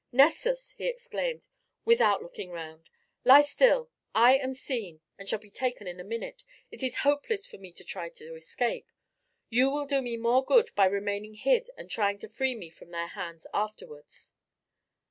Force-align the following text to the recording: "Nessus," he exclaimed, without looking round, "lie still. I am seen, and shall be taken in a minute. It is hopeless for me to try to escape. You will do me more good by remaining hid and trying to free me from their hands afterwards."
"Nessus," 0.11 0.71
he 0.79 0.87
exclaimed, 0.87 1.47
without 1.85 2.23
looking 2.23 2.49
round, 2.49 2.89
"lie 3.23 3.41
still. 3.41 3.91
I 4.15 4.35
am 4.35 4.55
seen, 4.55 4.99
and 5.19 5.29
shall 5.29 5.37
be 5.37 5.51
taken 5.51 5.85
in 5.85 5.99
a 5.99 6.03
minute. 6.03 6.43
It 6.71 6.81
is 6.81 7.01
hopeless 7.05 7.45
for 7.45 7.59
me 7.59 7.71
to 7.73 7.83
try 7.83 8.09
to 8.09 8.33
escape. 8.33 8.89
You 9.51 9.69
will 9.69 9.85
do 9.85 10.01
me 10.01 10.17
more 10.17 10.43
good 10.43 10.71
by 10.73 10.85
remaining 10.87 11.35
hid 11.35 11.69
and 11.77 11.87
trying 11.87 12.17
to 12.17 12.29
free 12.29 12.55
me 12.55 12.71
from 12.71 12.89
their 12.89 13.09
hands 13.09 13.45
afterwards." 13.53 14.33